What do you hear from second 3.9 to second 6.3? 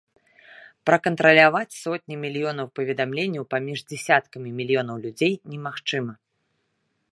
дзясяткамі мільёнаў людзей немагчыма.